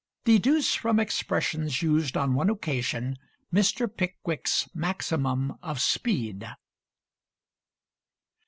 [0.25, 3.19] Deduce from expressions used on one occasion
[3.53, 3.85] Mr.
[3.87, 6.43] Pickwick's maximum of speed.